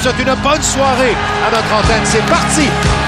vous 0.00 0.08
souhaite 0.08 0.26
une 0.26 0.34
bonne 0.42 0.62
soirée 0.62 1.14
à 1.46 1.50
notre 1.50 1.74
antenne. 1.74 2.04
C'est 2.04 2.24
parti! 2.24 2.99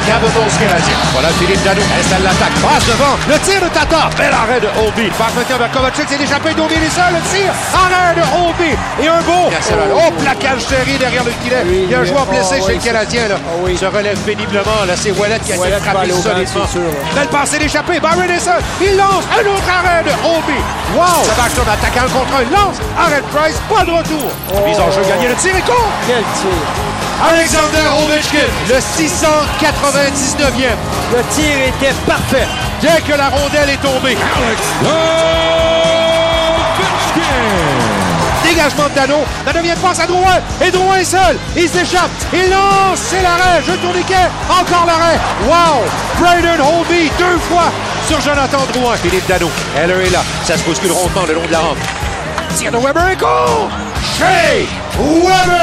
Voilà 1.13 1.29
Philippe 1.39 1.63
Dano. 1.63 1.81
Installe 1.99 2.23
l'attaque. 2.23 2.55
Passe 2.61 2.87
devant. 2.87 3.17
Le 3.29 3.39
tir 3.41 3.61
de 3.61 3.69
Tata. 3.69 4.11
Bel 4.17 4.33
arrêt 4.33 4.61
de 4.61 4.69
Obi. 4.87 5.11
Maintenant 5.19 5.59
vers 5.59 5.71
Kovacic. 5.71 6.07
C'est 6.09 6.21
échappé 6.21 6.55
d'Obi. 6.55 6.75
Les 6.75 6.91
seuls. 6.91 7.15
Le 7.15 7.21
tir. 7.31 7.53
Arrêt 7.73 8.15
de 8.15 8.23
Obi. 8.23 8.77
Et 9.03 9.09
un 9.09 9.21
beau. 9.23 9.51
Oh, 9.95 10.11
plaquage 10.21 10.63
serré 10.63 10.99
derrière 10.99 11.25
le 11.25 11.33
filet. 11.43 11.63
Il 11.67 11.91
y 11.91 11.95
a 11.95 12.01
un 12.01 12.05
joueur 12.05 12.27
blessé 12.27 12.61
chez 12.61 12.75
le 12.75 12.81
Canadien. 12.83 13.29
Là. 13.29 13.37
Se 13.79 13.87
relève 13.87 14.19
péniblement. 14.19 14.85
Là, 14.87 14.95
c'est 14.97 15.13
Wallet 15.13 15.39
qui 15.45 15.53
a 15.53 15.57
été 15.57 15.71
frappé 15.81 16.11
solidement. 16.11 16.67
Belle 17.15 17.29
passe 17.29 17.55
échappée. 17.55 18.01
Byron 18.01 18.31
Esson. 18.31 18.51
Il 18.81 18.97
lance. 18.97 19.25
Un 19.33 19.47
autre 19.47 19.71
arrêt 19.71 20.03
de 20.03 20.11
Obi. 20.11 20.59
Wow. 20.95 21.25
Ça 21.25 21.35
va 21.35 21.49
son 21.49 21.63
attaquant 21.63 22.09
contre 22.13 22.35
un. 22.37 22.45
Lance. 22.51 22.79
Arrêt 22.99 23.23
de 23.23 23.27
Price. 23.37 23.57
Pas 23.71 23.85
de 23.85 23.93
retour. 23.93 24.31
Mise 24.67 24.81
en 24.81 24.91
jeu 24.91 25.03
gagné. 25.09 25.29
Le 25.29 25.35
tir 25.35 25.55
est 25.57 25.67
con. 25.67 25.83
Quel 26.07 26.25
tir. 26.41 26.51
Alexander 27.31 27.87
Ovechkin, 28.03 28.49
le 28.69 28.77
699e. 28.77 30.77
Le 31.15 31.23
tir 31.31 31.59
était 31.69 31.95
parfait. 32.07 32.47
Dès 32.81 33.01
que 33.03 33.13
la 33.17 33.29
rondelle 33.29 33.71
est 33.71 33.81
tombée. 33.81 34.17
Dégagement 38.43 38.89
de 38.89 38.95
Dano. 38.95 39.19
Dano 39.47 39.61
vient 39.63 39.75
de 39.75 39.79
passe 39.79 40.01
à 40.01 40.07
Drouin. 40.07 40.39
Et 40.61 40.71
Drouin 40.71 40.97
est 40.97 41.05
seul. 41.05 41.39
Il 41.57 41.69
s'échappe. 41.69 42.11
Il 42.33 42.51
lance. 42.51 42.99
C'est 42.99 43.23
l'arrêt. 43.23 43.63
Jeu 43.65 43.77
tourniquet. 43.77 44.29
Encore 44.49 44.87
l'arrêt. 44.87 45.19
Wow. 45.47 45.85
Braden 46.19 46.61
Holby 46.61 47.11
deux 47.19 47.39
fois 47.39 47.71
sur 48.09 48.21
Jonathan 48.21 48.59
Drouin. 48.73 48.97
Philippe 48.97 49.29
Dano. 49.29 49.49
Heller 49.77 50.01
est 50.07 50.11
là. 50.11 50.25
Ça 50.45 50.57
se 50.57 50.65
bouscule 50.65 50.91
rondement 50.91 51.25
le 51.27 51.35
long 51.35 51.47
de 51.47 51.53
la 51.53 51.61
rampe. 51.61 51.79
Tir 52.57 52.73
de 52.73 52.79
Weber 52.79 53.11
et. 53.13 53.17
Shea 54.19 54.67
Weber 54.99 55.62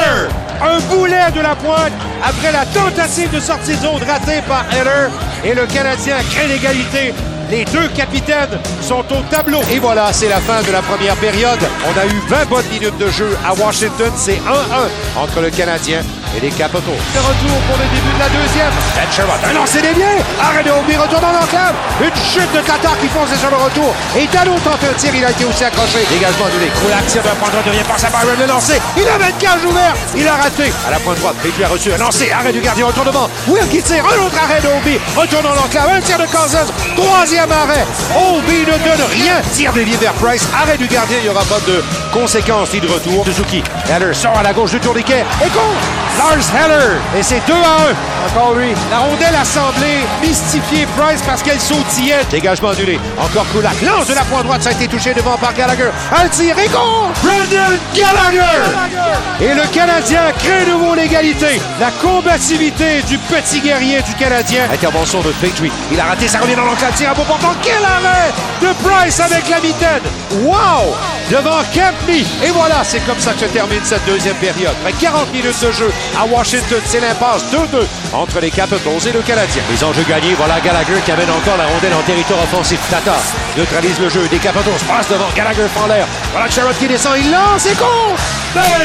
un 0.62 0.78
boulet 0.80 1.30
de 1.34 1.40
la 1.40 1.54
pointe 1.54 1.92
après 2.22 2.52
la 2.52 2.64
tentative 2.66 3.30
de 3.30 3.40
sortie 3.40 3.76
de 3.76 3.82
zone 3.82 4.02
ratée 4.06 4.42
par 4.46 4.64
Heller. 4.72 5.10
Et 5.44 5.54
le 5.54 5.66
Canadien 5.66 6.16
crée 6.30 6.48
l'égalité. 6.48 7.14
Les 7.50 7.64
deux 7.64 7.88
capitaines 7.96 8.58
sont 8.80 9.04
au 9.10 9.22
tableau. 9.28 9.60
Et 9.72 9.78
voilà, 9.78 10.12
c'est 10.12 10.28
la 10.28 10.40
fin 10.40 10.62
de 10.62 10.70
la 10.70 10.82
première 10.82 11.16
période. 11.16 11.58
On 11.84 11.98
a 11.98 12.06
eu 12.06 12.20
20 12.28 12.48
bonnes 12.48 12.68
minutes 12.70 12.98
de 12.98 13.08
jeu 13.08 13.36
à 13.44 13.54
Washington. 13.54 14.12
C'est 14.14 14.36
1-1 14.36 15.20
entre 15.20 15.40
le 15.40 15.50
Canadien 15.50 16.02
et 16.36 16.40
les 16.40 16.50
Capitals. 16.50 16.82
De 17.14 17.20
retour 17.20 17.56
pour 17.66 17.76
le 17.78 17.86
début 17.90 18.12
de 18.14 18.20
la 18.20 18.28
deuxième. 18.28 18.72
Ben 18.94 19.08
Sherrod, 19.10 19.40
un 19.42 19.52
lancer 19.54 19.82
dévié. 19.82 20.06
Arrêt 20.40 20.62
de 20.62 20.70
Obi, 20.70 20.96
retour 20.96 21.20
dans 21.20 21.32
l'enclave. 21.32 21.74
Une 22.00 22.14
chute 22.14 22.52
de 22.54 22.60
Tatar 22.60 22.96
qui 22.98 23.08
fonce 23.08 23.34
sur 23.38 23.50
le 23.50 23.56
retour. 23.56 23.94
Et 24.16 24.26
Dano 24.28 24.54
tente 24.62 24.84
un 24.84 24.94
tir, 24.94 25.14
il 25.14 25.24
a 25.24 25.30
été 25.30 25.44
aussi 25.44 25.64
accroché. 25.64 26.06
Dégagement 26.10 26.46
de. 26.46 26.70
Croulac 26.78 27.06
tire 27.06 27.22
de 27.22 27.28
prendre 27.40 27.58
un 27.58 27.62
deuxième 27.66 27.86
passe 27.86 28.04
à 28.04 28.10
Byron, 28.10 28.38
le 28.38 28.46
lancer. 28.46 28.80
Il 28.96 29.08
avait 29.08 29.30
une 29.30 29.38
cage 29.38 29.64
ouverte. 29.64 29.98
Il 30.16 30.28
a 30.28 30.36
raté. 30.36 30.72
À 30.86 30.90
la 30.90 30.98
pointe 31.00 31.18
droite, 31.18 31.36
Pétu 31.42 31.64
a 31.64 31.68
reçu 31.68 31.92
un 31.92 31.98
lancer. 31.98 32.30
Arrêt 32.30 32.52
du 32.52 32.60
gardien, 32.60 32.86
retournement. 32.86 33.28
Will 33.48 33.66
qui 33.68 33.82
tire. 33.82 34.04
Un 34.04 34.26
autre 34.26 34.38
arrêt 34.38 34.60
de 34.60 34.68
Obi. 34.68 34.98
Retour 35.16 35.42
dans 35.42 35.54
l'enclave. 35.54 35.90
Un 35.90 36.00
tir 36.00 36.18
de 36.18 36.26
Cousins. 36.26 36.66
Troisième 36.96 37.50
arrêt. 37.50 37.84
Obi 38.14 38.60
ne 38.60 38.76
donne 38.78 39.06
rien. 39.10 39.40
Tire 39.52 39.72
dévié 39.72 39.96
vers 39.96 40.12
Price. 40.14 40.46
Arrêt 40.54 40.76
du 40.76 40.86
gardien. 40.86 41.18
Il 41.18 41.24
n'y 41.24 41.28
aura 41.28 41.44
pas 41.44 41.60
de 41.66 41.82
conséquences 42.12 42.72
ni 42.72 42.80
de 42.80 42.88
retour. 42.88 43.24
Suzuki. 43.24 43.62
Heller 43.90 44.14
sort 44.14 44.36
à 44.38 44.42
la 44.42 44.52
gauche 44.52 44.70
du 44.72 44.80
tourniquet. 44.80 45.24
Et 45.44 45.50
goal. 45.50 46.19
Lars 46.20 46.52
Heller. 46.54 47.00
Et 47.16 47.22
c'est 47.22 47.40
2 47.46 47.54
à 47.54 47.56
1. 47.56 48.28
Encore 48.28 48.54
lui. 48.54 48.74
La 48.90 48.98
rondelle 48.98 49.34
a 49.34 49.44
semblé 49.44 50.04
mystifier 50.20 50.86
Price 50.94 51.22
parce 51.26 51.42
qu'elle 51.42 51.58
sautillait. 51.58 52.24
Dégagement 52.30 52.68
annulé. 52.70 53.00
Encore 53.18 53.46
Kulak. 53.52 53.80
Lance 53.80 54.06
de 54.06 54.14
la 54.14 54.24
pointe 54.24 54.44
droite. 54.44 54.62
Ça 54.62 54.68
a 54.68 54.72
été 54.72 54.86
touché 54.86 55.14
devant 55.14 55.38
par 55.38 55.54
Gallagher. 55.54 55.88
Un 56.14 56.28
tir 56.28 56.58
et 56.58 56.68
goal. 56.68 57.08
Brendan 57.22 57.78
Gallagher. 57.94 58.60
Et 59.40 59.54
le 59.54 59.62
Canadien 59.72 60.20
crée 60.38 60.66
de 60.66 60.72
nouveau 60.72 60.94
l'égalité. 60.94 61.58
La 61.80 61.90
combativité 61.90 63.00
du 63.08 63.16
petit 63.16 63.60
guerrier 63.60 64.02
du 64.02 64.14
Canadien. 64.16 64.64
Intervention 64.70 65.22
de 65.22 65.30
Petrie. 65.30 65.72
Il 65.90 65.98
a 65.98 66.04
raté. 66.04 66.28
Ça 66.28 66.40
revient 66.40 66.56
dans 66.56 66.66
l'enclave. 66.66 66.92
Tir 66.96 67.12
à 67.12 67.14
beau 67.14 67.22
portant. 67.22 67.54
Quel 67.62 67.82
arrêt 67.82 68.30
de 68.60 68.68
Price 68.86 69.20
avec 69.20 69.48
la 69.48 69.60
mitaine. 69.60 70.02
Wow. 70.42 70.94
Devant 71.30 71.62
Kempney. 71.72 72.26
Et 72.44 72.50
voilà, 72.50 72.82
c'est 72.82 73.00
comme 73.06 73.18
ça 73.18 73.32
que 73.32 73.40
se 73.40 73.44
termine 73.46 73.80
cette 73.84 74.04
deuxième 74.04 74.36
période. 74.36 74.74
Après 74.80 74.92
40 74.92 75.32
minutes 75.32 75.62
de 75.62 75.72
jeu 75.72 75.90
à 76.18 76.24
Washington, 76.24 76.80
c'est 76.84 77.00
l'impasse 77.00 77.44
2-2 77.52 77.86
entre 78.12 78.40
les 78.40 78.50
Capitals 78.50 79.08
et 79.08 79.12
le 79.12 79.20
Canadien. 79.22 79.62
Les 79.70 79.84
enjeux 79.84 80.04
gagnés, 80.08 80.34
voilà 80.34 80.60
Gallagher 80.60 81.00
qui 81.04 81.10
amène 81.12 81.30
encore 81.30 81.56
la 81.56 81.66
rondelle 81.66 81.94
en 81.94 82.02
territoire 82.02 82.42
offensif. 82.42 82.80
Tata 82.90 83.16
neutralise 83.56 83.98
le 84.00 84.08
jeu 84.08 84.28
des 84.28 84.38
Capitals, 84.38 84.72
passe 84.88 85.08
devant 85.08 85.28
Gallagher 85.34 85.66
prend 85.74 85.86
l'air. 85.86 86.06
Voilà 86.32 86.48
Sherrod 86.48 86.76
qui 86.76 86.88
descend, 86.88 87.16
il 87.18 87.30
lance 87.30 87.66
et 87.66 87.74
compte! 87.74 88.29
Ben! 88.54 88.80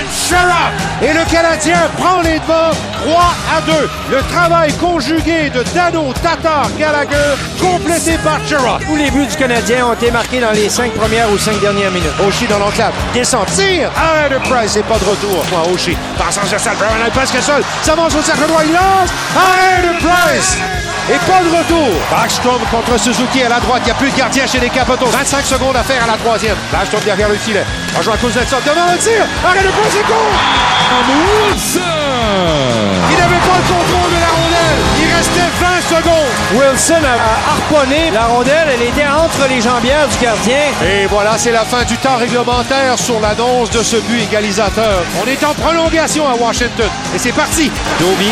Et 1.02 1.14
le 1.14 1.30
Canadien 1.30 1.78
prend 1.98 2.22
les 2.22 2.40
devants 2.40 2.72
3 3.03 3.36
à 3.58 3.62
2. 3.62 3.90
Le 4.12 4.22
travail 4.34 4.74
conjugué 4.74 5.50
de 5.50 5.64
Dano, 5.74 6.14
Tatar, 6.14 6.70
Gallagher, 6.78 7.36
complété 7.59 8.18
par 8.24 8.40
Sherrod. 8.48 8.81
Tous 8.86 8.96
les 8.96 9.12
buts 9.12 9.28
du 9.28 9.36
Canadien 9.36 9.88
ont 9.88 9.94
été 9.94 10.09
marqués 10.12 10.40
dans 10.40 10.52
les 10.52 10.70
cinq 10.70 10.92
premières 10.94 11.30
ou 11.31 11.38
cinq 11.38 11.59
dernières 11.59 11.92
minutes. 11.92 12.14
Oshie 12.28 12.48
dans 12.48 12.59
l'enclave, 12.59 12.94
descend, 13.14 13.46
tire, 13.48 13.92
arrêt 13.96 14.30
de 14.30 14.38
Price 14.50 14.76
et 14.78 14.84
pas 14.84 14.98
de 14.98 15.06
retour. 15.06 15.44
Point 15.50 15.74
Oshie, 15.74 15.97
passe 16.18 16.38
en 16.38 16.58
salle, 16.58 16.78
Brown 16.78 16.92
est 17.06 17.12
presque 17.12 17.42
seul, 17.42 17.64
s'avance 17.84 18.16
au 18.16 18.22
cercle 18.22 18.47
droit, 18.47 18.62
il 18.66 18.74
lance, 18.74 19.09
arrêt 19.36 19.88
de 19.88 19.97
Price 20.00 20.84
et 21.10 21.18
pas 21.30 21.42
de 21.44 21.50
retour. 21.56 21.90
Backstrom 22.12 22.62
contre 22.72 23.00
Suzuki 23.00 23.44
à 23.44 23.50
la 23.50 23.60
droite. 23.60 23.82
Il 23.84 23.86
n'y 23.86 23.92
a 23.92 23.96
plus 23.96 24.12
de 24.12 24.18
gardien 24.18 24.48
chez 24.48 24.60
les 24.60 24.70
Capitals. 24.70 25.08
25 25.08 25.46
secondes 25.46 25.76
à 25.76 25.84
faire 25.84 26.04
à 26.04 26.08
la 26.08 26.18
troisième. 26.18 26.56
Backstrom 26.72 27.02
derrière 27.04 27.30
le 27.30 27.36
filet. 27.36 27.66
Rejoint 27.96 28.16
à 28.16 28.18
Kuznetsov 28.18 28.64
devant 28.64 28.92
le 28.92 28.98
tir. 28.98 29.26
Arrêt 29.46 29.64
de 29.64 29.70
Price 29.70 29.96
et 29.96 30.04
Il 33.12 33.18
n'avait 33.18 33.36
pas 33.36 33.58
le 33.58 33.68
contrôle 33.74 34.12
de 34.12 34.20
la 34.20 34.32
rondelle. 34.34 34.80
Il 35.00 35.14
restait 35.16 35.52
20 35.60 35.82
secondes. 35.98 36.34
Wilson 36.56 37.04
a 37.04 37.52
harponné 37.52 38.12
la 38.12 38.26
rondelle. 38.26 38.70
Elle 38.74 38.88
était 38.88 39.08
entre 39.08 39.48
les 39.50 39.62
jambières 39.62 40.08
du 40.08 40.18
gardien. 40.18 40.72
Et 40.84 41.06
voilà, 41.08 41.38
c'est 41.38 41.52
la 41.52 41.66
fin 41.66 41.84
du 41.84 41.98
temps 41.98 42.18
réglementaire 42.18 42.98
sur 42.98 43.20
l'annonce 43.20 43.70
de 43.70 43.84
ce 43.84 43.98
but 43.98 44.24
égalisateur. 44.24 45.04
On 45.24 45.28
est 45.28 45.44
en 45.44 45.54
prolongation 45.54 46.28
à 46.28 46.36
Washington. 46.36 46.90
Et 47.14 47.20
c'est 47.20 47.34
parti. 47.34 47.72
Domi 48.00 48.32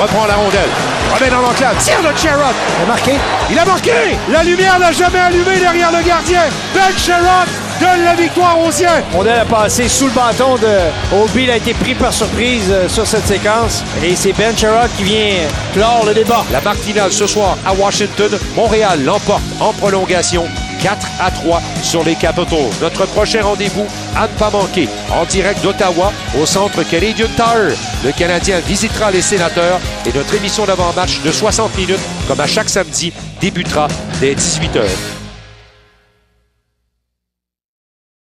reprend 0.00 0.26
la 0.26 0.34
rondelle. 0.34 0.68
Remet 1.14 1.30
dans 1.30 1.40
l'enclave. 1.40 1.76
Tire 1.78 2.00
de 2.02 2.16
Sherrod. 2.18 2.54
Il 2.78 2.82
a 2.82 2.86
marqué. 2.86 3.12
Il 3.50 3.58
a 3.58 3.64
marqué. 3.64 3.92
La 4.30 4.42
lumière 4.42 4.78
n'a 4.78 4.92
jamais 4.92 5.18
allumé 5.18 5.58
derrière 5.58 5.92
le 5.92 6.02
gardien. 6.02 6.42
Ben 6.74 6.96
Sherrod 6.96 7.48
donne 7.80 8.04
la 8.04 8.14
victoire 8.14 8.58
aux 8.58 8.70
siens. 8.70 9.02
Rondelle 9.12 9.40
a 9.40 9.44
passé 9.44 9.88
sous 9.88 10.06
le 10.06 10.12
bâton 10.12 10.56
de 10.56 11.16
Obi. 11.16 11.44
Il 11.44 11.50
a 11.50 11.56
été 11.56 11.74
pris 11.74 11.94
par 11.94 12.12
surprise 12.12 12.70
euh, 12.70 12.88
sur 12.88 13.06
cette 13.06 13.26
séquence. 13.26 13.84
Et 14.02 14.16
c'est 14.16 14.32
Ben 14.32 14.56
Sherrod 14.56 14.90
qui 14.96 15.04
vient 15.04 15.48
clore 15.72 16.04
le 16.06 16.14
débat. 16.14 16.44
La 16.52 16.60
marque 16.60 16.78
finale 16.78 17.12
ce 17.12 17.26
soir 17.26 17.56
à 17.66 17.72
Washington. 17.74 18.30
Montréal 18.56 19.04
l'emporte 19.04 19.42
en 19.60 19.72
prolongation. 19.72 20.46
4 20.84 21.06
à 21.18 21.30
3 21.30 21.62
sur 21.82 22.04
les 22.04 22.14
Capitals. 22.14 22.70
Notre 22.82 23.06
prochain 23.06 23.42
rendez-vous 23.42 23.86
à 24.14 24.28
ne 24.28 24.32
pas 24.38 24.50
manquer 24.50 24.86
en 25.10 25.24
direct 25.24 25.62
d'Ottawa 25.62 26.12
au 26.38 26.44
centre 26.44 26.82
Canadian 26.82 27.28
Tire. 27.34 27.74
Le 28.04 28.12
Canadien 28.12 28.60
visitera 28.60 29.10
les 29.10 29.22
sénateurs 29.22 29.80
et 30.04 30.12
notre 30.12 30.34
émission 30.34 30.66
d'avant-match 30.66 31.22
de 31.22 31.32
60 31.32 31.74
minutes, 31.78 32.00
comme 32.28 32.40
à 32.40 32.46
chaque 32.46 32.68
samedi, 32.68 33.14
débutera 33.40 33.88
dès 34.20 34.34
18h. 34.34 35.13